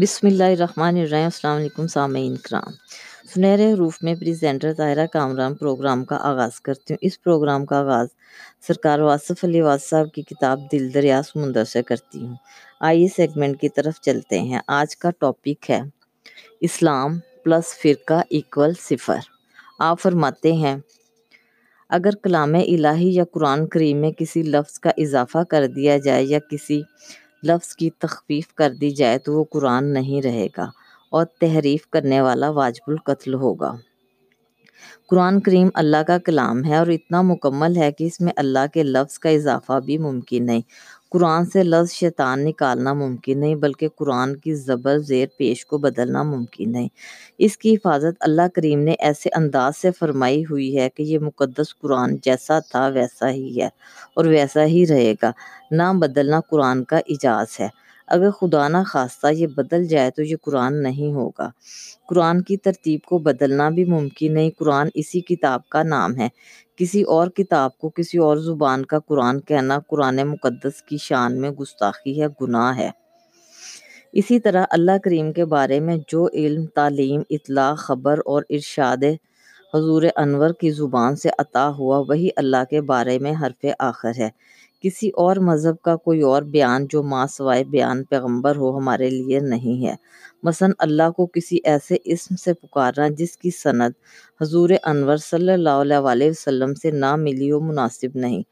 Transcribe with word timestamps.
بسم 0.00 0.26
اللہ 0.26 0.44
الرحمن 0.44 0.96
الرحیم، 0.96 1.24
السلام 1.24 1.56
علیکم 1.56 1.86
سامعین 1.86 2.36
کرام۔ 2.36 2.72
سنہرے 3.34 3.72
حروف 3.72 3.98
میں 4.02 4.14
پریزنٹر 4.14 4.72
طاہرہ 4.72 5.06
کامران 5.06 5.54
پروگرام 5.54 6.04
کا 6.04 6.16
آغاز 6.20 6.60
کرتی 6.60 6.94
ہوں۔ 6.94 6.98
اس 7.00 7.22
پروگرام 7.22 7.66
کا 7.66 7.78
آغاز 7.78 8.08
سرکار 8.66 8.98
واصف 8.98 9.44
علی 9.44 9.60
واصف 9.60 9.88
صاحب 9.88 10.12
کی 10.12 10.22
کتاب 10.22 10.60
دل 10.72 10.94
دریا 10.94 11.20
سمندر 11.22 11.64
سے 11.64 11.82
کرتی 11.82 12.26
ہوں۔ 12.26 12.34
آئیے 12.80 13.08
سیگمنٹ 13.16 13.60
کی 13.60 13.68
طرف 13.68 14.00
چلتے 14.00 14.38
ہیں۔ 14.40 14.60
آج 14.66 14.96
کا 14.96 15.10
ٹاپک 15.10 15.70
ہے، 15.70 15.80
اسلام 16.60 17.18
پلس 17.44 17.64
فرقہ 17.82 18.22
ایکول 18.30 18.72
صفر۔ 18.80 19.18
آپ 19.78 20.00
فرماتے 20.00 20.52
ہیں، 20.52 20.76
اگر 21.88 22.10
کلام 22.22 22.54
الہی 22.54 23.14
یا 23.14 23.24
قرآن 23.32 23.66
کریم 23.66 23.96
میں 23.96 24.10
کسی 24.10 24.42
لفظ 24.42 24.78
کا 24.80 24.90
اضافہ 24.96 25.44
کر 25.50 25.66
دیا 25.66 25.98
جائے 25.98 26.24
یا 26.24 26.38
کسی 26.50 26.82
لفظ 27.42 27.76
کی 27.76 27.90
تخفیف 27.90 28.54
کر 28.54 28.70
دی 28.70 28.90
جائے 28.90 29.18
تو 29.18 29.34
وہ 29.34 29.44
قرآن 29.44 29.92
نہیں 29.92 30.22
رہے 30.22 30.46
گا 30.56 30.70
اور 31.10 31.24
تحریف 31.24 31.86
کرنے 31.86 32.20
والا 32.20 32.50
واجب 32.50 32.90
القتل 32.90 33.34
ہوگا۔ 33.34 33.76
قرآن 35.06 35.40
کریم 35.40 35.68
اللہ 35.74 36.02
کا 36.06 36.18
کلام 36.18 36.64
ہے 36.64 36.76
اور 36.76 36.86
اتنا 36.86 37.22
مکمل 37.22 37.76
ہے 37.76 37.92
کہ 37.92 38.04
اس 38.04 38.20
میں 38.20 38.32
اللہ 38.36 38.66
کے 38.72 38.82
لفظ 38.82 39.18
کا 39.18 39.28
اضافہ 39.28 39.80
بھی 39.84 39.98
ممکن 39.98 40.46
نہیں۔ 40.46 40.60
قرآن 41.12 41.44
سے 41.44 41.62
لفظ 41.62 41.92
شیطان 41.92 42.44
نکالنا 42.44 42.92
ممکن 42.92 43.40
نہیں، 43.40 43.54
بلکہ 43.54 43.88
قرآن 43.96 44.36
کی 44.36 44.54
زبر 44.54 44.98
زیر 44.98 45.26
پیش 45.36 45.66
کو 45.66 45.78
بدلنا 45.78 46.22
ممکن 46.22 46.72
نہیں۔ 46.72 46.88
اس 47.38 47.58
کی 47.58 47.74
حفاظت 47.74 48.16
اللہ 48.20 48.48
کریم 48.54 48.78
نے 48.78 48.94
ایسے 48.98 49.28
انداز 49.34 49.76
سے 49.76 49.90
فرمائی 49.90 50.44
ہوئی 50.50 50.78
ہے 50.78 50.88
کہ 50.94 51.02
یہ 51.02 51.18
مقدس 51.18 51.78
قرآن 51.78 52.16
جیسا 52.22 52.58
تھا 52.58 52.86
ویسا 52.88 53.30
ہی 53.30 53.60
ہے 53.60 53.68
اور 54.14 54.24
ویسا 54.24 54.64
ہی 54.64 54.86
رہے 54.86 55.14
گا۔ 55.22 55.32
نہ 55.70 55.92
بدلنا 55.98 56.40
قرآن 56.50 56.84
کا 56.84 56.98
اجاز 57.08 57.60
ہے۔ 57.60 57.68
اگر 58.08 58.30
خدا 58.30 58.68
نہ 58.68 58.76
خواستہ 58.86 59.26
یہ 59.32 59.46
بدل 59.46 59.84
جائے 59.84 60.10
تو 60.10 60.22
یہ 60.22 60.36
قرآن 60.42 60.82
نہیں 60.82 61.12
ہوگا۔ 61.12 61.50
قرآن 62.08 62.42
کی 62.42 62.56
ترتیب 62.56 63.00
کو 63.00 63.18
بدلنا 63.18 63.68
بھی 63.68 63.84
ممکن 63.84 64.34
نہیں۔ 64.34 64.50
قرآن 64.58 64.88
اسی 64.94 65.20
کتاب 65.20 65.68
کا 65.68 65.82
نام 65.82 66.16
ہے۔ 66.16 66.28
کسی 66.76 67.02
اور 67.02 67.28
کتاب 67.28 67.78
کو 67.78 67.88
کسی 67.88 68.18
اور 68.18 68.36
زبان 68.36 68.84
کا 68.84 68.98
قرآن 68.98 69.40
کہنا 69.40 69.78
قرآن 69.88 70.16
مقدس 70.16 70.82
کی 70.82 70.96
شان 70.96 71.40
میں 71.40 71.50
گستاخی 71.50 72.22
ہے 72.22 72.26
گناہ 72.40 72.76
ہے۔ 72.76 72.90
اسی 74.12 74.40
طرح 74.40 74.64
اللہ 74.70 74.98
کریم 75.04 75.32
کے 75.32 75.44
بارے 75.44 75.80
میں 75.80 75.96
جو 76.08 76.28
علم، 76.32 76.66
تعلیم، 76.66 77.22
اطلاع، 77.30 77.74
خبر 77.74 78.18
اور 78.24 78.42
ارشاد 78.50 79.04
حضور 79.74 80.02
انور 80.16 80.50
کی 80.50 80.70
زبان 80.70 81.16
سے 81.16 81.28
عطا 81.38 81.68
ہوا، 81.68 81.98
وہی 81.98 82.28
اللہ 82.36 82.64
کے 82.70 82.80
بارے 82.80 83.18
میں 83.18 83.32
حرف 83.42 83.66
آخر 83.78 84.12
ہے۔ 84.18 84.28
کسی 84.80 85.08
اور 85.08 85.36
مذہب 85.36 85.82
کا 85.82 85.96
کوئی 85.96 86.20
اور 86.20 86.42
بیان 86.42 86.86
جو 86.90 87.02
ماں 87.02 87.26
سوائے 87.26 87.64
بیان 87.64 88.04
پیغمبر 88.04 88.56
ہو 88.56 88.78
ہمارے 88.78 89.10
لیے 89.10 89.40
نہیں 89.40 89.86
ہے۔ 89.86 89.94
مثلا 90.42 90.68
اللہ 90.78 91.10
کو 91.10 91.26
کسی 91.26 91.58
ایسے 91.64 91.96
اسم 92.04 92.36
سے 92.36 92.54
پکارنا 92.54 93.08
جس 93.08 93.36
کی 93.36 93.50
سند 93.50 93.90
حضور 94.40 94.70
انور 94.82 95.16
صلی 95.16 95.52
اللہ 95.52 95.94
علیہ 95.94 96.30
وسلم 96.30 96.74
سے 96.74 96.90
نہ 96.90 97.16
ملی 97.16 97.52
ہو 97.52 97.60
مناسب 97.60 98.08
نہیں۔ 98.14 98.42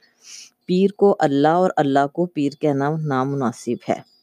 پیر 0.66 0.90
کو 0.92 1.16
اللہ 1.18 1.48
اور 1.48 1.70
اللہ 1.76 2.06
کو 2.12 2.26
پیر 2.26 2.50
کہنا 2.60 2.90
نامناسب 3.04 3.90
ہے۔ 3.90 4.16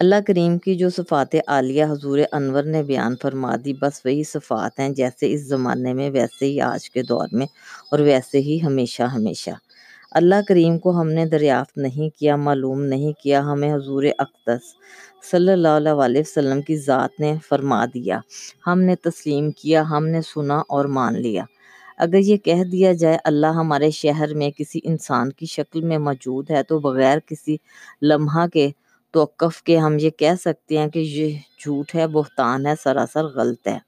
اللہ 0.00 0.14
کریم 0.26 0.58
کی 0.58 0.74
جو 0.74 0.90
صفات 0.90 1.34
عالیہ 1.46 1.84
حضور 1.84 2.18
انور 2.32 2.62
نے 2.62 2.82
بیان 2.82 3.14
فرما 3.22 3.56
دی، 3.64 3.72
بس 3.72 4.00
وہی 4.04 4.22
صفات 4.24 4.80
ہیں 4.80 4.88
جیسے 4.88 5.32
اس 5.32 5.40
زمانے 5.40 5.94
میں، 5.94 6.10
ویسے 6.10 6.44
ہی 6.46 6.60
آج 6.60 6.90
کے 6.90 7.02
دور 7.02 7.28
میں 7.32 7.46
اور 7.90 7.98
ویسے 7.98 8.38
ہی 8.38 8.58
ہمیشہ 8.62 9.02
ہمیشہ۔ 9.02 9.50
اللہ 10.14 10.34
کریم 10.48 10.78
کو 10.78 11.00
ہم 11.00 11.10
نے 11.10 11.26
دریافت 11.26 11.78
نہیں 11.78 12.18
کیا، 12.18 12.36
معلوم 12.36 12.82
نہیں 12.82 13.12
کیا، 13.12 13.40
ہمیں 13.44 13.74
حضور 13.74 14.02
اقدس 14.18 14.74
صلی 15.30 15.52
اللہ 15.52 15.88
علیہ 15.88 16.20
وسلم 16.20 16.62
کی 16.62 16.76
ذات 16.76 17.20
نے 17.20 17.34
فرما 17.48 17.84
دیا۔ 17.84 18.20
ہم 18.66 18.80
نے 18.80 18.96
تسلیم 18.96 19.50
کیا، 19.50 19.82
ہم 19.90 20.06
نے 20.06 20.20
سنا 20.22 20.62
اور 20.68 20.84
مان 20.84 21.22
لیا۔ 21.22 21.44
اگر 21.98 22.18
یہ 22.18 22.36
کہہ 22.36 22.64
دیا 22.64 22.92
جائے 22.92 23.18
اللہ 23.24 23.46
ہمارے 23.46 23.90
شہر 23.90 24.34
میں 24.34 24.50
کسی 24.50 24.80
انسان 24.84 25.32
کی 25.32 25.46
شکل 25.46 25.80
میں 25.80 25.98
موجود 25.98 26.50
ہے 26.50 26.62
تو 26.62 26.78
بغیر 26.78 27.18
کسی 27.18 27.56
لمحہ 28.02 28.46
کے، 28.46 28.70
توقف 29.10 29.62
کے 29.62 29.76
ہم 29.76 29.96
یہ 29.98 30.10
کہہ 30.10 30.34
سکتے 30.40 30.78
ہیں 30.78 30.88
کہ 30.88 30.98
یہ 30.98 31.38
جھوٹ 31.64 31.94
ہے، 31.94 32.06
بہتان 32.06 32.66
ہے، 32.66 32.72
سراسر 32.82 33.24
غلط 33.24 33.68
ہے۔ 33.68 33.78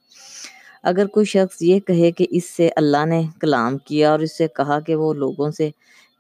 اگر 0.83 1.07
کوئی 1.07 1.27
شخص 1.27 1.63
یہ 1.63 1.81
کہے 1.81 2.11
کہ 2.11 2.27
اس 2.31 2.51
سے 2.51 2.69
اللہ 2.77 3.05
نے 3.07 3.23
کلام 3.41 3.79
کیا 3.79 4.11
اور 4.11 4.19
اس 4.19 4.39
سے 4.39 4.47
کہا 4.49 4.81
کہ 4.81 4.95
وہ 4.95 5.15
لوگوں 5.15 5.51
سے 5.51 5.71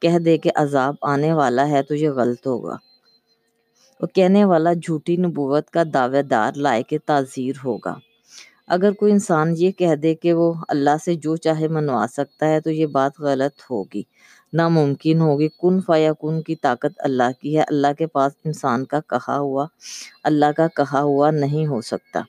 کہہ 0.04 0.18
دے 0.18 0.38
کہ 0.38 0.50
عذاب 0.54 0.94
آنے 1.02 1.32
والا 1.32 1.68
ہے 1.68 1.82
تو 1.82 1.94
یہ 1.94 2.10
غلط 2.10 2.46
ہوگا۔ 2.46 2.76
وہ 4.00 4.06
کہنے 4.06 4.44
والا 4.44 4.72
جھوٹی 4.72 5.16
نبوت 5.16 5.70
کا 5.70 5.82
دعوے 5.94 6.22
دار 6.22 6.52
لائے 6.56 6.82
کے 6.82 6.98
تعزیر 6.98 7.52
ہوگا۔ 7.64 7.94
اگر 8.66 8.92
کوئی 8.92 9.12
انسان 9.12 9.54
یہ 9.58 9.70
کہہ 9.70 9.94
دے 9.94 10.14
کہ 10.14 10.32
وہ 10.32 10.54
اللہ 10.68 10.96
سے 11.04 11.14
جو 11.14 11.36
چاہے 11.36 11.68
منوا 11.68 12.06
سکتا 12.12 12.48
ہے 12.48 12.60
تو 12.60 12.70
یہ 12.70 12.86
بات 12.86 13.20
غلط 13.20 13.62
ہوگی۔ 13.70 14.02
ناممکن 14.52 15.20
ہوگی۔ 15.20 15.48
کن 15.48 15.80
فایا 15.80 16.12
کن 16.12 16.42
کی 16.42 16.56
طاقت 16.56 16.94
اللہ 16.98 17.30
کی 17.40 17.56
ہے۔ 17.56 17.62
اللہ 17.62 17.92
کے 17.98 18.06
پاس 18.06 18.32
انسان 18.44 18.84
کا 18.84 19.00
کہا 19.06 19.38
ہوا، 19.38 19.66
اللہ 20.24 20.52
کا 20.56 20.66
کہا 20.68 21.00
ہوا 21.00 21.30
نہیں 21.30 21.66
ہو 21.66 21.80
سکتا۔ 21.80 22.20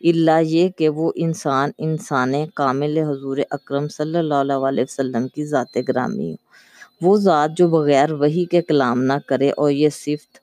اللہ 0.00 0.40
یہ 0.42 0.68
کہ 0.68 0.88
وہ 0.88 1.12
انسان 1.14 1.70
انسان 1.78 2.32
کامل 2.54 2.98
حضور 2.98 3.36
اکرم 3.50 3.88
صلی 3.88 4.18
اللہ 4.18 4.52
علیہ 4.52 4.82
وسلم 4.82 5.28
کی 5.28 5.44
ذات 5.44 5.78
گرامی 5.88 6.32
ہو۔ 6.32 6.36
وہ 7.04 7.16
ذات 7.16 7.50
جو 7.56 7.68
بغیر 7.68 8.12
وہی 8.12 8.44
کے 8.44 8.62
کلام 8.62 9.02
نہ 9.02 9.12
کرے 9.28 9.50
اور 9.56 9.70
یہ 9.70 9.88
صفت 9.88 10.38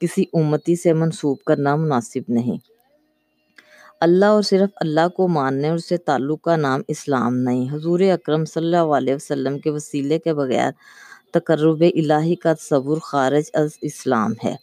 کسی 0.00 0.24
امتی 0.32 0.76
سے 0.76 0.92
منسوب 0.92 1.36
کرنا 1.46 1.76
مناسب 1.76 2.20
نہیں۔ 2.28 2.58
اللہ 4.00 4.24
اور 4.24 4.42
صرف 4.42 4.70
اللہ 4.76 5.08
کو 5.08 5.28
ماننے 5.28 5.68
اور 5.68 5.78
سے 5.78 5.96
تعلق 5.96 6.40
کا 6.40 6.56
نام 6.56 6.80
اسلام 6.88 7.36
نہیں۔ 7.36 7.74
حضور 7.74 8.00
اکرم 8.00 8.44
صلی 8.44 8.64
اللہ 8.64 8.94
علیہ 8.96 9.14
وسلم 9.14 9.58
کے 9.58 9.70
وسیلے 9.70 10.18
کے 10.18 10.34
بغیر 10.34 10.70
تقرب 11.32 11.84
الہی 11.94 12.34
کا 12.34 12.52
تصور 12.52 12.98
خارج 12.98 13.50
از 13.54 13.70
اسلام 13.82 14.32
ہے۔ 14.44 14.56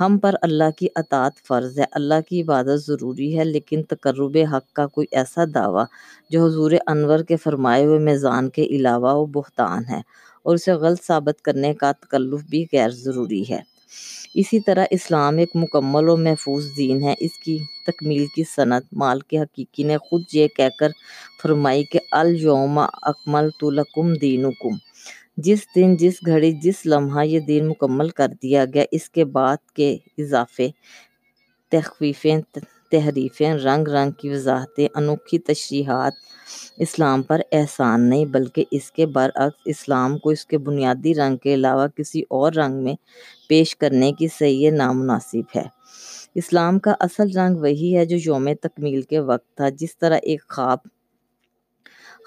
ہم 0.00 0.18
پر 0.18 0.34
اللہ 0.42 0.70
کی 0.76 0.88
اطاعت 0.96 1.32
فرض 1.48 1.78
ہے۔ 1.78 1.84
اللہ 1.92 2.20
کی 2.28 2.42
عبادت 2.42 2.86
ضروری 2.86 3.38
ہے، 3.38 3.44
لیکن 3.44 3.82
تقرب 3.82 4.36
حق 4.52 4.72
کا 4.72 4.86
کوئی 4.86 5.06
ایسا 5.10 5.44
دعویٰ 5.54 5.84
جو 6.30 6.46
حضور 6.46 6.70
انور 6.86 7.18
کے 7.18 7.36
فرمائے 7.36 7.84
ہوئے 7.84 7.98
میزان 7.98 8.48
کے 8.48 8.62
علاوہ 8.62 9.14
وہ 9.14 9.26
بہتان 9.26 9.84
ہے۔ 9.90 10.00
اور 10.48 10.54
اسے 10.54 10.72
غلط 10.72 11.02
ثابت 11.04 11.42
کرنے 11.42 11.74
کا 11.74 11.92
تکلف 11.92 12.40
بھی 12.40 12.64
غیر 12.72 12.90
ضروری 12.90 13.42
ہے۔ 13.50 13.60
اسی 14.34 14.60
طرح 14.60 14.84
اسلام 14.90 15.36
ایک 15.36 15.50
مکمل 15.54 16.08
و 16.08 16.16
محفوظ 16.16 16.66
دین 16.76 17.02
ہے۔ 17.02 17.14
اس 17.20 17.38
کی 17.38 17.58
تکمیل 17.86 18.26
کی 18.26 18.42
صنعت 18.56 18.82
مال 18.92 19.20
کے 19.20 19.38
حقیقی 19.38 19.82
نے 19.82 19.98
خود 19.98 20.22
یہ 20.32 20.48
کہہ 20.48 20.76
کر 20.78 20.90
فرمائی 21.42 21.84
کہ 21.84 21.98
الیوم 22.12 22.78
اکملت 22.78 23.64
لکم 23.64 24.12
دینکم 24.14 24.76
جس 25.36 25.66
دن، 25.76 25.96
جس 25.96 26.14
گھڑی، 26.26 26.52
جس 26.52 26.86
لمحہ 26.86 27.24
یہ 27.24 27.40
دین 27.40 27.68
مکمل 27.68 28.08
کر 28.08 28.28
دیا 28.42 28.64
گیا، 28.74 28.84
اس 28.92 29.10
کے 29.10 29.24
بعد 29.24 29.70
کے 29.70 29.96
اضافے، 30.18 30.68
تخفیفیں 31.72 32.38
تحریفیں 32.90 33.54
رنگ 33.54 33.88
رنگ 33.88 34.10
کی 34.10 34.28
وضاحتیں، 34.28 34.88
انوکھی 34.94 35.38
تشریحات 35.38 36.12
اسلام 36.78 37.22
پر 37.22 37.40
احسان 37.52 38.08
نہیں، 38.10 38.24
بلکہ 38.24 38.64
اس 38.70 38.90
کے 38.92 39.06
برعکس 39.06 39.60
اسلام 39.64 40.18
کو 40.18 40.30
اس 40.30 40.46
کے 40.46 40.58
بنیادی 40.58 41.14
رنگ 41.14 41.36
کے 41.36 41.54
علاوہ 41.54 41.86
کسی 41.86 42.22
اور 42.30 42.52
رنگ 42.52 42.82
میں 42.84 42.94
پیش 43.48 43.76
کرنے 43.76 44.12
کی 44.12 44.28
صحیح 44.28 44.70
نامناسب 44.70 45.56
ہے۔ 45.56 45.64
اسلام 46.34 46.78
کا 46.78 46.94
اصل 47.00 47.36
رنگ 47.36 47.56
وہی 47.56 47.96
ہے 47.96 48.04
جو 48.04 48.16
یوم 48.16 48.48
تکمیل 48.62 49.02
کے 49.02 49.20
وقت 49.20 49.56
تھا، 49.56 49.68
جس 49.68 49.96
طرح 49.98 50.18
ایک 50.22 50.42
خواب 50.48 50.78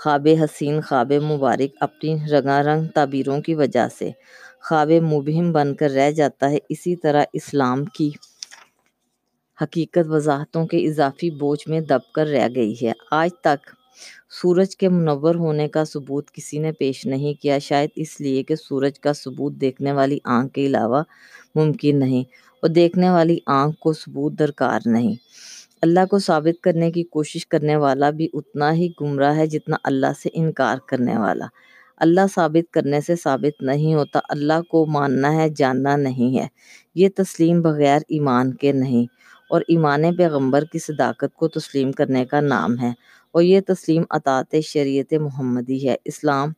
خواب 0.03 0.27
حسین، 0.43 0.81
خواب 0.81 1.11
مبارک 1.23 1.75
اپنی 1.79 2.15
رنگا 2.31 2.61
رنگ 2.63 2.87
تعبیروں 2.87 3.41
کی 3.41 3.55
وجہ 3.55 3.87
سے 3.99 4.09
خواب 4.63 4.91
مبہم 5.03 5.51
بن 5.51 5.75
کر 5.75 5.89
رہ 5.89 6.11
جاتا 6.11 6.49
ہے، 6.51 6.57
اسی 6.69 6.95
طرح 6.95 7.23
اسلام 7.33 7.85
کی 7.85 8.09
حقیقت 9.61 10.07
وضاحتوں 10.07 10.67
کے 10.67 10.87
اضافی 10.87 11.31
بوجھ 11.31 11.69
میں 11.69 11.81
دب 11.81 12.13
کر 12.13 12.27
رہ 12.27 12.47
گئی 12.55 12.73
ہے۔ 12.83 12.91
آج 13.11 13.29
تک 13.41 13.69
سورج 14.41 14.77
کے 14.77 14.89
منور 14.89 15.35
ہونے 15.35 15.67
کا 15.67 15.85
ثبوت 15.85 16.31
کسی 16.31 16.59
نے 16.59 16.71
پیش 16.71 17.05
نہیں 17.05 17.41
کیا، 17.41 17.59
شاید 17.59 17.89
اس 17.95 18.21
لیے 18.21 18.43
کہ 18.43 18.55
سورج 18.55 18.99
کا 18.99 19.13
ثبوت 19.13 19.53
دیکھنے 19.53 19.91
والی 19.91 20.19
آنکھ 20.23 20.53
کے 20.53 20.65
علاوہ 20.65 21.03
ممکن 21.55 21.99
نہیں 21.99 22.23
اور 22.59 22.69
دیکھنے 22.69 23.09
والی 23.09 23.39
آنکھ 23.45 23.77
کو 23.79 23.93
ثبوت 23.93 24.33
درکار 24.39 24.79
نہیں۔ 24.85 25.15
اللہ 25.81 26.05
کو 26.09 26.19
ثابت 26.19 26.63
کرنے 26.63 26.91
کی 26.91 27.03
کوشش 27.03 27.47
کرنے 27.47 27.75
والا 27.75 28.09
بھی 28.09 28.27
اتنا 28.33 28.73
ہی 28.73 28.89
گمراہ 29.01 29.35
ہے 29.37 29.47
جتنا 29.47 29.77
اللہ 29.83 30.13
سے 30.23 30.29
انکار 30.33 30.77
کرنے 30.87 31.17
والا۔ 31.17 31.45
اللہ 31.97 32.21
ثابت 32.35 32.73
کرنے 32.73 33.01
سے 33.01 33.15
ثابت 33.15 33.63
نہیں 33.63 33.93
ہوتا، 33.95 34.19
اللہ 34.29 34.61
کو 34.69 34.85
ماننا 34.85 35.35
ہے، 35.35 35.49
جاننا 35.49 35.95
نہیں 35.95 36.39
ہے۔ 36.39 36.47
یہ 36.95 37.09
تسلیم 37.15 37.61
بغیر 37.61 37.99
ایمان 38.09 38.53
کے 38.53 38.71
نہیں۔ 38.71 39.20
اور 39.51 39.61
ایمان 39.67 40.15
پیغمبر 40.15 40.63
کی 40.63 40.79
صداقت 40.79 41.35
کو 41.35 41.47
تسلیم 41.47 41.91
کرنے 41.91 42.25
کا 42.25 42.39
نام 42.39 42.79
ہے۔ 42.79 42.93
اور 43.31 43.41
یہ 43.43 43.61
تسلیم 43.67 44.03
اطاعت 44.09 44.55
شریعت 44.63 45.13
محمدی 45.13 45.89
ہے۔ 45.89 45.95
اسلام 46.05 46.51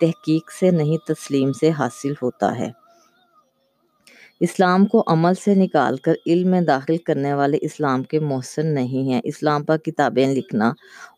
تحقیق 0.00 0.52
سے 0.52 0.70
نہیں، 0.70 1.06
تسلیم 1.06 1.52
سے 1.52 1.70
حاصل 1.70 2.12
ہوتا 2.22 2.58
ہے۔ 2.58 2.70
اسلام 4.40 4.86
کو 4.86 5.04
عمل 5.06 5.34
سے 5.34 5.54
نکال 5.54 5.96
کر 5.96 6.12
علم 6.26 6.50
میں 6.50 6.60
داخل 6.60 6.96
کرنے 6.96 7.34
والے 7.34 7.58
اسلام 7.60 8.02
کے 8.02 8.20
محسن 8.20 8.74
نہیں 8.74 9.12
ہیں۔ 9.12 9.20
اسلام 9.24 9.64
پر 9.64 9.76
کتابیں 9.76 10.34
لکھنا 10.34 10.68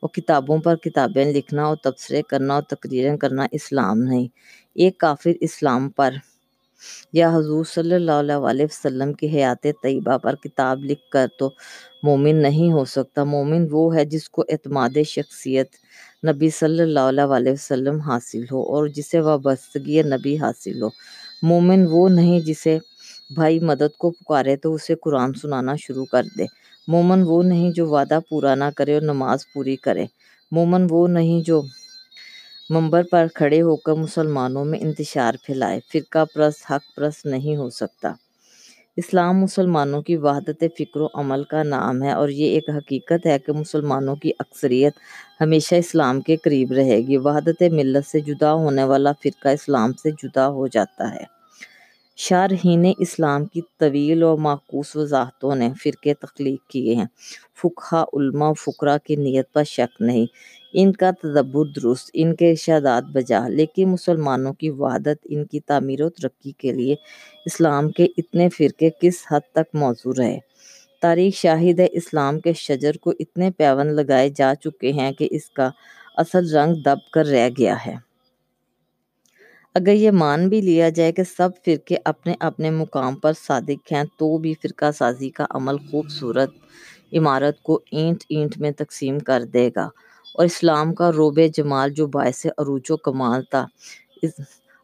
اور 0.00 0.08
کتابوں 0.08 0.58
پر 0.58 0.76
کتابیں 0.76 1.24
لکھنا 1.24 1.64
اور 1.64 1.76
تبصرے 1.76 2.22
کرنا 2.22 2.54
اور 2.54 2.62
تقریریں 2.62 3.16
کرنا 3.16 3.46
اسلام 3.52 3.98
نہیں۔ 3.98 4.28
ایک 4.74 4.98
کافر 4.98 5.30
اسلام 5.40 5.90
پر 5.90 6.14
یا 7.12 7.28
حضور 7.36 7.64
صلی 7.64 7.94
اللہ 7.94 8.46
علیہ 8.50 8.64
وسلم 8.64 9.12
کی 9.12 9.26
حیات 9.36 9.66
طیبہ 9.82 10.16
پر 10.18 10.34
کتاب 10.34 10.84
لکھ 10.84 11.10
کر 11.10 11.26
تو 11.38 11.50
مومن 12.02 12.36
نہیں 12.42 12.72
ہو 12.72 12.84
سکتا۔ 12.84 13.24
مومن 13.24 13.66
وہ 13.70 13.94
ہے 13.96 14.04
جس 14.04 14.28
کو 14.30 14.44
اعتماد 14.48 14.98
شخصیت 15.06 15.68
نبی 16.28 16.50
صلی 16.50 16.82
اللہ 16.82 17.34
علیہ 17.36 17.52
وسلم 17.52 18.00
حاصل 18.00 18.42
ہو 18.52 18.62
اور 18.74 18.86
جسے 18.88 19.20
وابستگی 19.20 20.02
نبی 20.02 20.36
حاصل 20.38 20.82
ہو۔ 20.82 20.88
مومن 21.42 21.86
وہ 21.90 22.08
نہیں 22.08 22.40
جسے 22.40 22.78
بھائی 23.34 23.58
مدد 23.60 23.96
کو 23.98 24.10
پکارے 24.10 24.56
تو 24.56 24.74
اسے 24.74 24.94
قرآن 24.94 25.34
سنانا 25.34 25.76
شروع 25.76 26.04
کر 26.04 26.22
دے۔ 26.38 26.46
مومن 26.88 27.22
وہ 27.26 27.42
نہیں 27.42 27.70
جو 27.70 27.88
وعدہ 27.88 28.18
پورا 28.28 28.54
نہ 28.54 28.64
کرے 28.76 28.94
اور 28.94 29.02
نماز 29.02 29.44
پوری 29.54 29.76
کرے۔ 29.76 30.06
مومن 30.52 30.86
وہ 30.90 31.06
نہیں 31.08 31.42
جو 31.42 31.62
ممبر 32.70 33.02
پر 33.10 33.26
کھڑے 33.34 33.62
ہو 33.62 33.76
کر 33.76 33.92
مسلمانوں 33.92 34.64
میں 34.64 34.78
انتشار 34.82 35.34
پھیلائے۔ 35.42 35.80
فرقہ 35.92 36.24
پرست، 36.34 36.72
حق 36.72 36.96
پرست 36.96 37.26
نہیں 37.26 37.56
ہو 37.56 37.70
سکتا۔ 37.70 38.12
اسلام 38.96 39.40
مسلمانوں 39.40 40.02
کی 40.02 40.16
وحدت، 40.16 40.64
فکر 40.78 41.00
و 41.00 41.06
عمل 41.14 41.44
کا 41.44 41.62
نام 41.62 42.02
ہے 42.02 42.12
اور 42.12 42.28
یہ 42.28 42.46
ایک 42.46 42.70
حقیقت 42.70 43.26
ہے 43.26 43.38
کہ 43.38 43.52
مسلمانوں 43.52 44.16
کی 44.16 44.32
اکثریت 44.38 44.92
ہمیشہ 45.40 45.74
اسلام 45.74 46.20
کے 46.20 46.36
قریب 46.36 46.72
رہے 46.72 46.96
گی۔ 46.96 47.16
وحدت، 47.16 47.62
ملت 47.62 48.06
سے 48.06 48.20
جدا 48.20 48.52
ہونے 48.52 48.84
والا 48.84 49.12
فرقہ 49.12 49.48
اسلام 49.48 49.92
سے 49.92 50.10
جدا 50.10 50.48
ہو 50.48 50.66
جاتا 50.66 51.14
ہے۔ 51.14 51.37
شارحین 52.18 52.92
اسلام 52.98 53.44
کی 53.44 53.60
طویل 53.78 54.22
اور 54.22 54.38
معکوس 54.38 54.96
وضاحتوں 54.96 55.54
نے 55.54 55.70
فرقے 55.82 56.14
تخلیق 56.14 56.70
کیے 56.70 56.94
ہیں۔ 56.94 57.04
فقہ 57.62 58.04
علماء، 58.12 58.52
فقرا 58.52 58.98
کی 58.98 59.16
نیت 59.16 59.52
پر 59.52 59.64
شک 59.64 60.02
نہیں۔ 60.02 60.26
ان 60.72 60.92
کا 60.92 61.10
تدبر 61.22 61.64
درست، 61.64 62.10
ان 62.14 62.34
کے 62.36 62.50
ارشادات 62.50 63.04
بجا۔ 63.04 63.48
لیکن 63.48 63.88
مسلمانوں 63.88 64.52
کی 64.52 64.70
وحدت، 64.70 65.16
ان 65.24 65.46
کی 65.46 65.60
تعمیر 65.60 66.02
و 66.02 66.08
ترقی 66.08 66.52
کے 66.52 66.72
لیے 66.72 66.94
اسلام 67.46 67.90
کے 67.90 68.06
اتنے 68.18 68.48
فرقے 68.48 68.90
کس 69.00 69.24
حد 69.30 69.52
تک 69.52 69.74
موضوع 69.74 70.12
رہے؟ 70.18 70.38
تاریخ 71.02 71.34
شاہد 71.34 71.80
ہے 71.80 71.86
اسلام 71.92 72.40
کے 72.40 72.52
شجر 72.52 72.96
کو 72.96 73.12
اتنے 73.18 73.50
پیون 73.50 73.86
لگائے 73.86 74.28
جا 74.36 74.54
چکے 74.54 74.92
ہیں 74.92 75.12
کہ 75.12 75.28
اس 75.30 75.50
کا 75.50 75.70
اصل 76.16 76.56
رنگ 76.56 76.74
دب 76.74 77.12
کر 77.12 77.26
رہ 77.26 77.48
گیا 77.58 77.76
ہے۔ 77.86 78.07
اگر 79.78 79.92
یہ 79.92 80.10
مان 80.10 80.48
بھی 80.48 80.60
لیا 80.60 80.88
جائے 80.88 81.12
کہ 81.12 81.22
سب 81.22 81.50
فرقے 81.64 81.96
اپنے 82.04 82.34
اپنے 82.40 82.70
مقام 82.70 83.16
پر 83.16 83.32
صادق 83.38 83.92
ہیں، 83.92 84.02
تو 84.18 84.36
بھی 84.38 84.54
فرقہ 84.62 84.90
سازی 84.98 85.28
کا 85.30 85.46
عمل 85.50 85.76
خوبصورت 85.90 86.50
عمارت 87.12 87.62
کو 87.62 87.78
اینٹ 87.92 88.24
اینٹ 88.28 88.58
میں 88.58 88.70
تقسیم 88.78 89.18
کر 89.18 89.44
دے 89.52 89.68
گا۔ 89.76 89.84
اور 90.34 90.44
اسلام 90.44 90.94
کا 90.94 91.10
روب 91.12 91.38
جمال 91.54 91.90
جو 91.90 92.06
باعث 92.06 92.44
عروج 92.58 92.90
و 92.90 92.96
کمال 92.96 93.42
تھا 93.44 93.64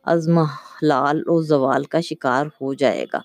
ازمحلال 0.07 1.23
و 1.27 1.41
زوال 1.43 1.85
کا 1.85 2.01
شکار 2.01 2.47
ہو 2.61 2.75
جائے 2.75 3.05
گا۔ 3.13 3.21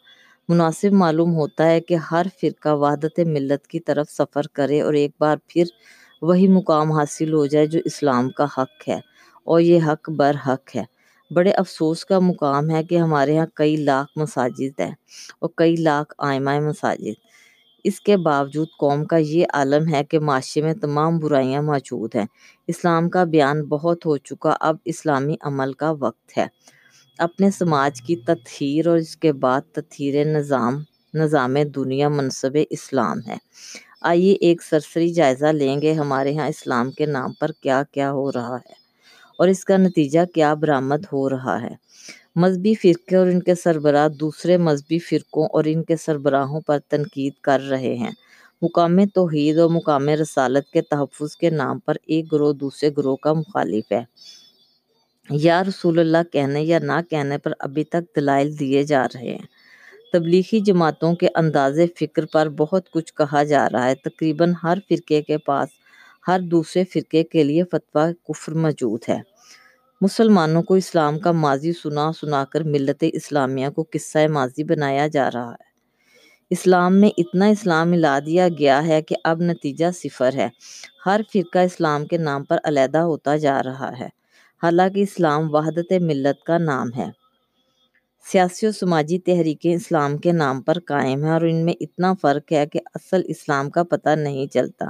مناسب 0.50 0.94
معلوم 0.94 1.34
ہوتا 1.36 1.70
ہے 1.70 1.80
کہ 1.82 1.96
ہر 2.12 2.26
فرقہ 2.42 2.74
وحدت 2.76 3.20
ملت 3.28 3.68
کی 3.68 3.80
طرف 3.80 4.12
سفر 4.12 4.48
کرے 4.54 4.82
اور 4.82 4.94
ایک 4.94 5.12
بار 5.20 5.38
پھر 5.48 5.66
وہی 6.22 6.48
مقام 6.48 6.92
حاصل 6.92 7.34
ہو 7.34 7.46
جائے 7.46 7.66
جو 7.66 7.80
اسلام 7.86 8.30
کا 8.30 8.46
حق 8.58 8.88
ہے، 8.88 9.00
اور 9.44 9.60
یہ 9.62 9.80
حق 9.88 10.10
بر 10.10 10.36
حق 10.48 10.76
ہے۔ 10.76 10.84
بڑے 11.32 11.52
افسوس 11.52 12.06
کا 12.06 12.20
مقام 12.20 12.70
ہے 12.70 12.84
کہ 12.84 12.98
ہمارے 12.98 13.38
ہاں 13.38 13.46
کئی 13.54 13.76
لاکھ 13.76 14.20
مساجد 14.20 14.80
ہیں 14.80 14.92
اور 15.40 15.50
کئی 15.56 15.76
لاکھ 15.76 16.14
آئمہ 16.18 16.60
مساجد۔ 16.60 17.18
اس 17.86 18.02
کے 18.02 18.18
باوجود 18.18 18.68
قوم 18.80 19.06
کا 19.06 19.18
یہ 19.18 19.46
عالم 19.54 19.88
ہے 19.94 20.04
کہ 20.04 20.20
معاشرے 20.20 20.64
میں 20.64 20.74
تمام 20.74 21.20
برائیاں 21.20 21.62
موجود 21.62 22.16
ہیں۔ 22.16 22.26
اسلام 22.68 23.10
کا 23.10 23.24
بیان 23.24 23.64
بہت 23.66 24.06
ہو 24.06 24.18
چکا، 24.18 24.56
اب 24.60 24.78
اسلامی 24.86 25.36
عمل 25.42 25.74
کا 25.74 25.92
وقت 26.00 26.38
ہے۔ 26.38 26.48
اپنے 27.20 27.52
سماج 27.52 28.02
کی 28.02 28.16
تطہیر 28.16 28.88
اور 28.88 28.98
اس 28.98 29.18
کے 29.18 29.34
بعد 29.34 29.62
تطہیر 29.74 30.26
نظام 30.26 30.84
نظام 31.14 31.58
دنیا 31.76 32.10
منصب 32.10 32.58
اسلام 32.70 33.20
ہے۔ 33.28 33.38
آئیے 34.02 34.34
ایک 34.42 34.64
سرسری 34.64 35.10
جائزہ 35.14 35.46
لیں 35.46 35.82
گے 35.82 35.94
ہمارے 35.94 36.38
ہاں 36.38 36.48
اسلام 36.48 36.92
کے 36.92 37.06
نام 37.06 37.34
پر 37.34 37.52
کیا 37.52 37.84
کیا 37.92 38.12
ہو 38.12 38.32
رہا 38.32 38.58
ہے۔ 38.70 38.79
اور 39.40 39.48
اس 39.48 39.66
کا 39.66 39.78
نتیجہ 39.78 40.20
کیا 40.34 40.54
برآمد 40.54 41.06
ہو 41.14 41.30
رہا 41.30 41.62
ہے۔ 41.62 41.76
مذہبی 42.36 42.74
فرقے 42.74 43.16
اور 43.16 43.28
ان 43.28 43.40
کے 43.40 43.56
سربراہ 43.56 44.08
دوسرے 44.10 44.58
مذہبی 44.58 45.00
فرقوں 45.00 45.48
اور 45.54 45.64
ان 45.68 45.84
کے 45.84 45.96
سربراہوں 45.98 46.62
پر 46.62 46.80
تنقید 46.90 47.34
کر 47.42 47.62
رہے 47.70 47.94
ہیں۔ 47.96 48.12
مقام 48.62 49.06
توحید 49.06 49.58
اور 49.58 49.70
مقام 49.70 50.10
رسالت 50.10 50.72
کے 50.72 50.82
تحفظ 50.82 51.36
کے 51.36 51.50
نام 51.50 51.80
پر 51.80 51.96
ایک 52.08 52.32
گروہ 52.32 52.54
دوسرے 52.54 52.90
گروہ 52.98 53.16
کا 53.16 53.34
مخالف 53.34 53.92
ہے۔ 53.92 54.04
یا 55.30 55.64
رسول 55.64 56.00
اللہ 56.00 56.32
کہنے 56.32 56.62
یا 56.62 56.80
نہ 56.80 57.00
کہنے 57.10 57.38
پر 57.38 57.52
ابھی 57.60 57.84
تک 57.84 58.16
دلائل 58.16 58.60
دیے 58.60 58.84
جا 58.84 59.06
رہے 59.06 59.32
ہیں۔ 59.32 59.46
تبلیغی 60.14 60.60
جماعتوں 60.60 61.16
کے 61.16 61.28
انداز 61.36 61.80
فکر 62.00 62.26
پر 62.26 62.50
بہت 62.50 62.90
کچھ 62.92 63.14
کہا 63.14 63.44
جا 63.44 63.68
رہا 63.74 63.86
ہے۔ 63.86 63.96
تقریباً 63.96 64.54
ہر 64.64 64.78
فرقے 64.90 65.22
کے 65.22 65.38
پاس 65.38 65.70
ہر 66.28 66.40
دوسرے 66.40 66.84
فرقے 66.84 67.24
کے 67.24 67.44
لیے 67.44 67.64
فتویٰ 67.64 68.12
کفر 68.28 68.54
موجود 68.54 69.10
ہے۔ 69.10 69.20
مسلمانوں 70.02 70.64
کو 70.64 70.74
اسلام 70.74 71.20
کا 71.20 71.32
ماضی 71.32 71.74
سنا 71.74 72.12
سنا 72.22 72.46
کر 72.46 72.64
ملت 72.64 73.04
اسلامیہ 73.14 73.70
کو 73.70 73.86
قصہ 73.92 74.28
ماضی 74.28 74.64
بنایا 74.64 75.08
جا 75.08 75.32
رہا 75.32 75.52
ہے۔ 75.52 75.70
اسلام 76.50 76.96
میں 76.96 77.10
اتنا 77.18 77.46
اسلام 77.46 77.90
ملا 77.90 78.20
دیا 78.26 78.48
گیا 78.60 78.88
ہے 78.88 79.02
کہ 79.02 79.16
اب 79.24 79.42
نتیجہ 79.42 79.86
صفر 79.96 80.34
ہے۔ 80.34 80.50
ہر 81.06 81.22
فرقہ 81.34 81.60
اسلام 81.60 82.06
کے 82.06 82.18
نام 82.18 82.44
پر 82.44 82.58
علیحدہ 82.64 82.98
ہوتا 82.98 83.38
جا 83.38 83.64
رہا 83.64 84.00
ہے۔ 84.00 84.08
حالانکہ 84.64 85.00
اسلام 85.00 85.56
وحدت 85.56 85.94
ملت 86.02 86.44
کا 86.44 86.58
نام 86.58 86.88
ہے۔ 86.98 87.10
سیاسی 88.32 88.68
و 88.68 88.72
سماجی 88.72 89.20
تحریکیں 89.20 89.76
اسلام 89.76 90.18
کے 90.18 90.32
نام 90.32 90.62
پر 90.62 90.80
قائم 90.80 91.24
ہیں 91.24 91.32
اور 91.32 91.42
ان 91.42 91.66
میں 91.66 91.74
اتنا 91.80 92.14
فرق 92.22 92.52
ہے 92.52 92.68
کہ 92.68 92.80
اصل 92.96 93.22
اسلام 93.26 93.70
کا 93.70 93.84
پتہ 93.84 94.10
نہیں 94.10 94.48
چلتا۔ 94.48 94.86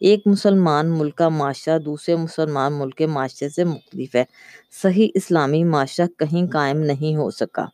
ایک 0.00 0.20
مسلمان 0.26 0.90
ملک 0.90 1.16
کا 1.16 1.28
معاشرہ 1.28 1.78
دوسرے 1.78 2.14
مسلمان 2.16 2.72
ملک 2.72 2.94
کے 2.94 3.06
معاشرے 3.06 3.48
سے 3.48 3.64
مختلف 3.64 4.14
ہے۔ 4.14 4.24
صحیح 4.82 5.08
اسلامی 5.14 5.62
معاشرہ 5.64 6.06
کہیں 6.18 6.46
قائم 6.52 6.78
نہیں 6.80 7.16
ہو 7.16 7.30
سکا۔ 7.30 7.64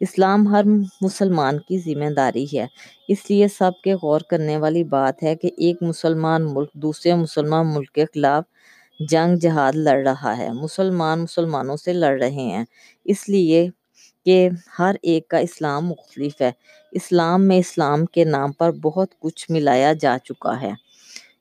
اسلام 0.00 0.46
ہر 0.48 0.64
مسلمان 1.00 1.58
کی 1.58 1.78
ذمہ 1.78 2.10
داری 2.16 2.44
ہے۔ 2.54 2.66
اس 3.08 3.30
لیے 3.30 3.48
سب 3.48 3.72
کے 3.84 3.94
غور 3.94 4.20
کرنے 4.30 4.56
والی 4.56 4.84
بات 4.84 5.22
ہے 5.22 5.34
کہ 5.36 5.50
ایک 5.56 5.82
مسلمان 5.82 6.54
ملک 6.54 6.72
دوسرے 6.74 7.14
مسلمان 7.14 7.74
ملک 7.74 7.92
کے 7.92 8.04
خلاف 8.14 8.44
جنگ 9.10 9.36
جہاد 9.36 9.72
لڑ 9.76 9.96
رہا 10.06 10.36
ہے۔ 10.38 10.48
مسلمان 10.52 11.20
مسلمانوں 11.20 11.76
سے 11.76 11.92
لڑ 11.92 12.18
رہے 12.18 12.30
ہیں۔ 12.30 12.64
اس 13.04 13.28
لیے 13.28 13.66
کہ 14.26 14.48
ہر 14.78 14.94
ایک 15.02 15.28
کا 15.28 15.38
اسلام 15.38 15.86
مختلف 15.86 16.40
ہے۔ 16.40 16.50
اسلام 16.92 17.48
میں 17.48 17.58
اسلام 17.58 18.06
کے 18.06 18.24
نام 18.24 18.52
پر 18.52 18.70
بہت 18.82 19.18
کچھ 19.20 19.50
ملایا 19.50 19.92
جا 20.00 20.16
چکا 20.24 20.60
ہے۔ 20.60 20.72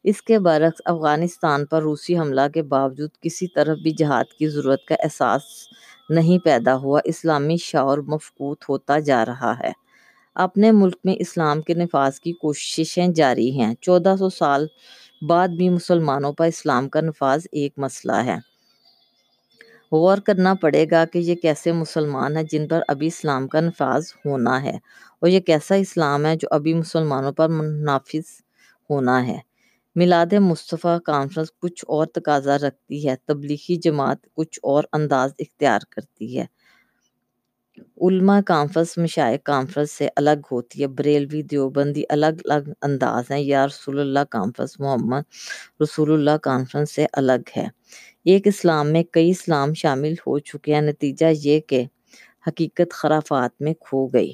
اس 0.03 0.21
کے 0.21 0.39
برعکس، 0.39 0.81
افغانستان 0.85 1.65
پر 1.65 1.81
روسی 1.81 2.17
حملہ 2.19 2.41
کے 2.53 2.61
باوجود 2.61 3.09
کسی 3.21 3.47
طرف 3.47 3.77
بھی 3.77 3.91
جہاد 3.91 4.25
کی 4.39 4.47
ضرورت 4.47 4.85
کا 4.85 4.95
احساس 4.99 5.41
نہیں 6.09 6.39
پیدا 6.39 6.75
ہوا، 6.75 6.99
اسلامی 7.03 7.57
شعور 7.57 7.97
مفقود 7.97 8.57
ہوتا 8.69 8.99
جا 8.99 9.25
رہا 9.25 9.59
ہے۔ 9.59 9.71
اپنے 10.35 10.71
ملک 10.71 10.97
میں 11.03 11.15
اسلام 11.19 11.61
کے 11.61 11.73
نفاذ 11.73 12.19
کی 12.19 12.31
کوششیں 12.31 13.07
جاری 13.07 13.51
ہیں۔ 13.51 13.75
چودہ 13.81 14.15
سو 14.19 14.29
سال 14.29 14.67
بعد 15.27 15.47
بھی 15.47 15.69
مسلمانوں 15.69 16.33
پر 16.33 16.45
اسلام 16.45 16.89
کا 16.89 17.01
نفاذ 17.01 17.47
ایک 17.51 17.73
مسئلہ 17.77 18.17
ہے۔ 18.25 18.37
غور 19.91 20.17
کرنا 20.17 20.53
پڑے 20.53 20.85
گا 20.91 21.05
کہ 21.05 21.19
یہ 21.19 21.35
کیسے 21.35 21.71
مسلمان 21.71 22.37
ہیں 22.37 22.43
جن 22.43 22.67
پر 22.67 22.81
ابھی 22.87 23.07
اسلام 23.07 23.47
کا 23.47 23.59
نفاذ 23.59 24.03
ہونا 24.25 24.63
ہے 24.63 24.75
اور 25.19 25.27
یہ 25.27 25.39
کیسا 25.39 25.75
اسلام 25.75 26.25
ہے 26.25 26.35
جو 26.35 26.47
ابھی 26.51 26.73
مسلمانوں 26.73 27.31
پر 27.31 27.49
نافذ 27.83 28.29
ہونا 28.89 29.27
ہے۔ 29.27 29.50
میلاد 29.95 30.33
مصطفیٰ 30.33 30.97
کانفرنس 31.05 31.47
کچھ 31.59 31.85
اور 31.87 32.05
تقاضا 32.05 32.57
رکھتی 32.57 33.09
ہے، 33.09 33.15
تبلیغی 33.25 33.75
جماعت 33.75 34.17
کچھ 34.33 34.59
اور 34.63 34.83
انداز 34.93 35.31
اختیار 35.39 35.79
کرتی 35.89 36.39
ہے۔ 36.39 36.45
علماء 38.01 38.39
کانفرنس، 38.45 38.97
مشائق 38.97 39.43
کانفرنس 39.43 39.91
سے 39.91 40.07
الگ 40.15 40.39
ہوتی 40.51 40.81
ہے، 40.81 40.87
بریلوی 40.87 41.41
دیوبندی 41.43 42.03
الگ 42.09 42.25
الگ 42.45 42.69
انداز 42.81 43.31
ہیں۔ 43.31 43.39
یا 43.39 43.67
رسول 43.67 43.99
اللہ 43.99 44.23
کانفرنس، 44.29 44.79
محمد 44.79 45.21
رسول 45.83 46.13
اللہ 46.13 46.37
کانفرنس 46.37 46.95
سے 46.95 47.05
الگ 47.13 47.49
ہے۔ 47.57 47.67
ایک 48.25 48.47
اسلام 48.47 48.91
میں 48.91 49.03
کئی 49.03 49.29
اسلام 49.29 49.73
شامل 49.73 50.13
ہو 50.13 50.39
چکے 50.39 50.73
ہیں، 50.73 50.81
نتیجہ 50.81 51.25
یہ 51.43 51.59
کہ 51.59 51.83
حقیقت 52.47 52.91
خرافات 52.91 53.61
میں 53.61 53.73
کھو 53.79 54.07
گئی۔ 54.07 54.33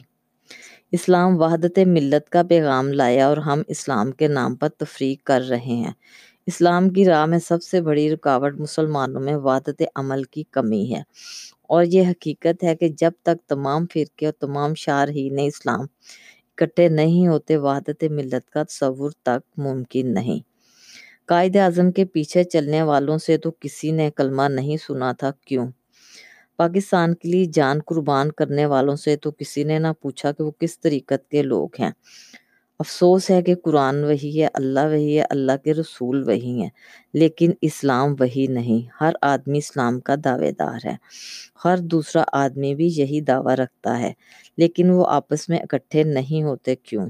اسلام 0.91 1.41
وحدت 1.41 1.79
ملت 1.85 2.29
کا 2.29 2.43
پیغام 2.43 2.93
لایا 2.93 3.27
اور 3.27 3.37
ہم 3.37 3.61
اسلام 3.67 4.11
کے 4.11 4.27
نام 4.27 4.55
پر 4.55 4.69
تفریق 4.69 5.23
کر 5.23 5.41
رہے 5.49 5.57
ہیں۔ 5.57 5.91
اسلام 6.45 6.89
کی 6.89 7.05
راہ 7.05 7.25
میں 7.25 7.39
سب 7.39 7.63
سے 7.63 7.81
بڑی 7.81 8.11
رکاوٹ 8.13 8.59
مسلمانوں 8.59 9.21
میں 9.21 9.35
وحدت 9.35 9.83
عمل 9.95 10.23
کی 10.23 10.43
کمی 10.51 10.95
ہے۔ 10.95 11.01
اور 11.63 11.83
یہ 11.83 12.07
حقیقت 12.07 12.63
ہے 12.63 12.75
کہ 12.75 12.89
جب 12.89 13.11
تک 13.23 13.49
تمام 13.49 13.85
فرقے 13.93 14.25
اور 14.25 14.33
تمام 14.33 14.73
شارحین 14.75 15.39
اسلام 15.39 15.81
اکٹھے 15.81 16.87
نہیں 16.87 17.27
ہوتے، 17.27 17.57
وحدت 17.57 18.03
ملت 18.03 18.49
کا 18.49 18.63
تصور 18.63 19.11
تک 19.11 19.59
ممکن 19.59 20.13
نہیں۔ 20.13 20.39
قائد 21.25 21.55
اعظم 21.55 21.91
کے 21.91 22.05
پیچھے 22.05 22.43
چلنے 22.43 22.81
والوں 22.81 23.17
سے 23.17 23.37
تو 23.37 23.51
کسی 23.59 23.91
نے 23.91 24.11
کلمہ 24.15 24.43
نہیں 24.49 24.77
سنا 24.77 25.11
تھا، 25.11 25.31
کیوں؟ 25.45 25.67
پاکستان 26.57 27.15
کے 27.15 27.29
لیے 27.29 27.45
جان 27.53 27.79
قربان 27.85 28.31
کرنے 28.31 28.65
والوں 28.65 28.95
سے 28.95 29.15
تو 29.15 29.31
کسی 29.31 29.63
نے 29.63 29.79
نہ 29.79 29.87
پوچھا 30.01 30.31
کہ 30.31 30.43
وہ 30.43 30.51
کس 30.51 30.79
طریقت 30.79 31.31
کے 31.31 31.41
لوگ 31.43 31.69
ہیں۔ 31.79 31.91
افسوس 32.79 33.29
ہے 33.31 33.41
کہ 33.41 33.55
قرآن 33.55 34.03
وہی 34.03 34.41
ہے، 34.41 34.47
اللہ 34.53 34.79
وہی 34.79 35.19
ہے، 35.19 35.25
اللہ 35.29 35.51
کے 35.63 35.73
رسول 35.73 36.23
وہی 36.23 36.61
ہیں، 36.61 36.69
لیکن 37.13 37.51
اسلام 37.61 38.15
وہی 38.19 38.47
نہیں۔ 38.47 38.87
ہر 39.01 39.13
آدمی 39.21 39.57
اسلام 39.57 39.99
کا 39.99 40.15
دعوے 40.25 40.51
دار 40.51 40.85
ہے۔ 40.85 40.95
ہر 41.65 41.77
دوسرا 41.77 42.23
آدمی 42.33 42.75
بھی 42.75 42.89
یہی 42.95 43.21
دعویٰ 43.21 43.55
رکھتا 43.55 43.99
ہے، 43.99 44.13
لیکن 44.57 44.89
وہ 44.89 45.05
آپس 45.07 45.49
میں 45.49 45.59
اکٹھے 45.59 46.03
نہیں 46.03 46.43
ہوتے۔ 46.43 46.75
کیوں؟ 46.75 47.07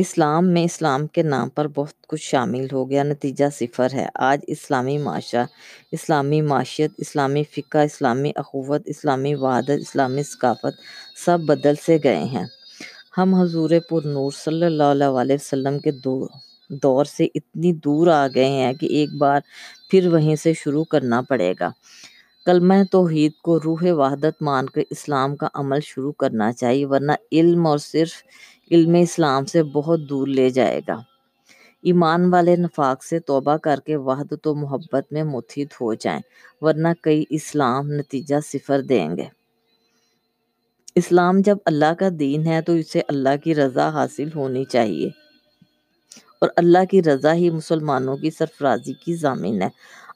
اسلام 0.00 0.48
میں 0.48 0.64
اسلام 0.64 1.06
کے 1.06 1.22
نام 1.22 1.48
پر 1.48 1.66
بہت 1.68 2.06
کچھ 2.06 2.22
شامل 2.22 2.66
ہو 2.72 2.88
گیا، 2.90 3.02
نتیجہ 3.02 3.44
صفر 3.52 3.92
ہے۔ 3.94 4.06
آج 4.14 4.40
اسلامی 4.46 4.96
معاشرہ، 4.98 5.44
اسلامی 5.92 6.40
معاشیت 6.40 6.92
اسلامی 6.98 7.42
فقہ، 7.44 7.78
اسلامی 7.78 8.32
اخوت، 8.36 8.82
اسلامی 8.86 9.34
وحدت، 9.34 9.80
اسلامی 9.80 10.22
ثقافت 10.22 10.74
سب 11.24 11.38
بدل 11.40 11.74
سے 11.86 11.98
گئے 12.04 12.24
ہیں۔ 12.24 12.44
ہم 13.18 13.34
حضور 13.34 13.70
پر 13.90 14.06
نور 14.06 14.30
صلی 14.44 14.66
اللہ 14.66 15.18
علیہ 15.22 15.36
وسلم 15.40 15.78
کے 15.78 15.90
دور 16.82 17.04
سے 17.04 17.26
اتنی 17.34 17.72
دور 17.84 18.06
آ 18.06 18.26
گئے 18.34 18.50
ہیں 18.50 18.72
کہ 18.72 18.86
ایک 18.86 19.10
بار 19.18 19.40
پھر 19.90 20.06
وہیں 20.12 20.36
سے 20.36 20.52
شروع 20.54 20.84
کرنا 20.84 21.20
پڑے 21.28 21.52
گا۔ 21.60 21.70
کلمہ 22.46 22.74
توحید 22.90 23.32
کو 23.42 23.58
روح 23.64 23.82
وحدت 23.92 24.42
مان 24.42 24.68
کر 24.68 24.82
اسلام 24.90 25.36
کا 25.36 25.48
عمل 25.54 25.80
شروع 25.82 26.12
کرنا 26.12 26.52
چاہیے، 26.52 26.86
ورنہ 26.86 27.12
علم 27.32 27.66
اور 27.66 27.78
صرف 27.78 28.12
علم 28.70 28.94
اسلام 28.94 29.44
سے 29.44 29.62
بہت 29.62 30.00
دور 30.08 30.26
لے 30.26 30.50
جائے 30.50 30.80
گا۔ 30.88 31.00
ایمان 31.82 32.32
والے 32.32 32.56
نفاق 32.56 33.04
سے 33.04 33.20
توبہ 33.20 33.56
کر 33.56 33.80
کے 33.86 33.96
وحدت 33.96 34.46
و 34.46 34.54
محبت 34.54 35.12
میں 35.12 35.24
متحد 35.24 35.72
ہو 35.80 35.94
جائیں، 35.94 36.20
ورنہ 36.60 36.88
کئی 37.02 37.24
اسلام 37.30 37.92
نتیجہ 37.92 38.34
صفر 38.44 38.80
دیں 38.80 39.16
گے۔ 39.16 39.24
اسلام 40.94 41.40
جب 41.40 41.56
اللہ 41.64 41.94
کا 41.98 42.08
دین 42.18 42.46
ہے 42.46 42.62
تو 42.62 42.72
اسے 42.72 43.00
اللہ 43.08 43.36
کی 43.44 43.54
رضا 43.54 43.88
حاصل 43.88 44.28
ہونی 44.34 44.64
چاہیے۔ 44.64 45.08
اور 46.40 46.48
اللہ 46.56 46.84
کی 46.90 47.02
رضا 47.02 47.34
ہی 47.34 47.50
مسلمانوں 47.50 48.16
کی 48.16 48.30
سرفرازی 48.30 48.92
کی 48.92 49.14
ضامن 49.14 49.62
ہے۔ 49.62 49.68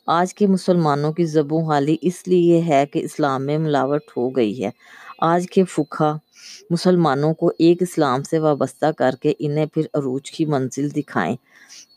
آج 0.07 0.35
کے 0.35 0.47
مسلمانوں 0.47 1.13
کی 1.13 1.25
زبوں 1.25 1.73
حالی 1.73 1.97
اس 2.01 2.29
لیے 2.29 2.63
ہے 2.63 2.87
کہ 2.87 2.99
اسلام 2.99 3.47
میں 3.47 3.59
ملاوٹ 3.59 4.01
ہو 4.17 4.31
گئی 4.31 4.65
ہے۔ 4.65 4.71
آج 5.25 5.47
کے 5.51 5.65
فقہ 5.65 6.19
مسلمانوں 6.71 7.35
کو 7.35 7.53
ایک 7.59 7.83
اسلام 7.83 8.23
سے 8.23 8.39
وابستہ 8.39 8.87
کر 8.87 9.15
کے 9.21 9.33
انہیں 9.39 9.67
پھر 9.67 9.83
عروج 9.95 10.31
کی 10.31 10.45
منزل 10.45 10.91
دکھائیں۔ 10.91 11.37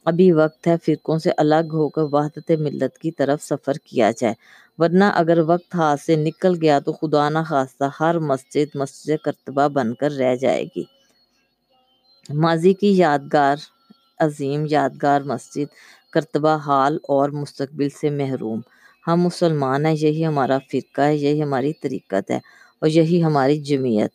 ابھی 0.05 0.31
وقت 0.31 0.67
ہے 0.67 0.75
فرقوں 0.85 1.19
سے 1.19 1.31
الگ 1.37 1.69
ہو 1.73 1.89
کر 1.89 2.01
وحدت 2.01 2.51
ملت 2.51 2.97
کی 2.97 3.11
طرف 3.11 3.43
سفر 3.43 3.73
کیا 3.73 4.11
جائے۔ 4.17 4.33
ورنہ 4.77 5.03
اگر 5.03 5.39
وقت 5.47 5.75
ہاتھ 5.75 6.01
سے 6.01 6.15
نکل 6.15 6.53
گیا 6.61 6.79
تو 6.79 6.93
خدا 6.93 7.29
نہ 7.29 7.39
خواستہ 7.47 7.83
ہر 7.99 8.19
مسجد 8.19 8.75
مسجد 8.75 9.23
کرتبہ 9.23 9.67
بن 9.67 9.93
کر 9.93 10.11
رہ 10.11 10.35
جائے 10.35 10.65
گی۔ 10.75 10.83
ماضی 12.33 12.73
کی 12.73 12.97
یادگار، 12.97 13.55
عظیم 14.19 14.65
یادگار 14.69 15.21
مسجد 15.21 15.73
کرتبہ 16.11 16.57
حال 16.57 16.97
اور 17.07 17.29
مستقبل 17.29 17.89
سے 17.89 18.09
محروم۔ 18.09 18.61
ہم 19.07 19.21
مسلمان 19.21 19.85
ہیں، 19.85 19.95
یہی 19.99 20.25
ہمارا 20.25 20.57
فرقہ 20.71 21.01
ہے، 21.01 21.15
یہی 21.15 21.43
ہماری 21.43 21.73
طریقت 21.73 22.31
ہے۔ 22.31 22.64
اور 22.85 22.91
یہی 22.91 23.23
ہماری 23.23 23.57
جمعیت۔ 23.57 24.11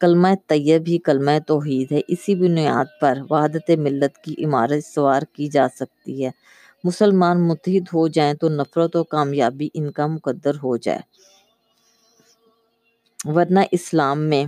کلمہ 0.00 0.28
طیب 0.46 0.82
ہی 0.88 0.98
کلمہ 0.98 1.30
توحید 1.46 1.92
ہے۔ 1.92 2.00
اسی 2.08 2.34
بنیاد 2.34 2.84
پر 3.00 3.18
وحدت 3.30 3.70
ملت 3.78 4.18
کی 4.18 4.44
عمارت 4.44 4.84
سوار 4.94 5.22
کی 5.32 5.46
جا 5.48 5.66
سکتی 5.76 6.24
ہے۔ 6.24 6.30
مسلمان 6.84 7.40
متحد 7.48 7.88
ہو 7.94 8.08
جائیں 8.08 8.34
تو 8.34 8.48
نفرت 8.48 8.96
و 8.96 9.04
کامیابی 9.04 9.68
ان 9.74 9.90
کا 9.92 10.06
مقدر 10.06 10.54
ہو 10.62 10.76
جائے۔ 10.76 11.00
ورنہ 13.34 13.60
اسلام 13.70 14.18
میں 14.20 14.44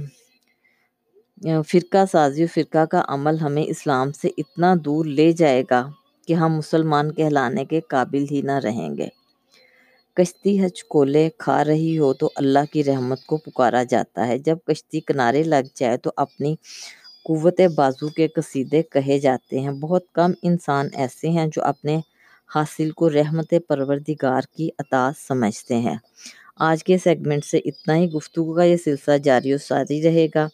فرقہ 1.68 2.04
سازی 2.12 2.44
و 2.44 2.46
فرقہ 2.54 2.84
کا 2.84 3.02
عمل 3.08 3.38
ہمیں 3.38 3.64
اسلام 3.66 4.12
سے 4.12 4.28
اتنا 4.38 4.74
دور 4.84 5.04
لے 5.04 5.32
جائے 5.32 5.62
گا 5.70 5.90
کہ 6.28 6.32
ہم 6.32 6.56
مسلمان 6.56 7.12
کہلانے 7.12 7.64
کے 7.64 7.80
قابل 7.80 8.24
ہی 8.30 8.42
نہ 8.42 8.58
رہیں 8.58 8.96
گے۔ 8.96 9.08
کشتی 10.16 10.66
ہچ 10.66 10.84
کولے 10.84 11.28
کھا 11.38 11.64
رہی 11.64 11.98
ہو 11.98 12.12
تو 12.12 12.30
اللہ 12.36 12.72
کی 12.72 12.84
رحمت 12.84 13.26
کو 13.26 13.36
پکارا 13.36 13.82
جاتا 13.82 14.26
ہے۔ 14.28 14.38
جب 14.38 14.58
کشتی 14.66 15.00
کنارے 15.00 15.42
لگ 15.42 15.66
جائے 15.74 15.96
تو 15.96 16.10
اپنی 16.16 16.54
قوت 17.24 17.60
بازو 17.74 18.08
کے 18.08 18.28
قصیدے 18.28 18.82
کہے 18.82 19.18
جاتے 19.18 19.60
ہیں۔ 19.60 19.70
بہت 19.70 20.12
کم 20.12 20.32
انسان 20.42 20.88
ایسے 20.92 21.28
ہیں 21.28 21.46
جو 21.52 21.64
اپنے 21.64 22.00
حاصل 22.54 22.90
کو 22.90 23.10
رحمت 23.10 23.54
پروردگار 23.68 24.40
کی 24.56 24.70
عطا 24.78 25.10
سمجھتے 25.28 25.76
ہیں۔ 25.76 25.96
آج 26.58 26.84
کے 26.84 26.98
سیگمنٹ 26.98 27.44
سے 27.44 27.58
اتنا 27.58 27.96
ہی 27.96 28.10
گفتگو 28.10 28.54
کا 28.54 28.64
یہ 28.64 28.76
سلسلہ 28.76 29.18
جاری 29.18 29.52
و 29.54 29.58
ساری 29.58 30.02
رہے 30.02 30.26
گا۔ 30.34 30.46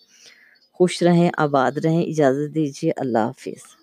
خوش 0.73 1.02
رہیں، 1.02 1.31
آباد 1.37 1.73
رہیں، 1.85 2.02
اجازت 2.02 2.55
دیجیے۔ 2.55 2.93
اللہ 2.97 3.19
حافظ۔ 3.19 3.80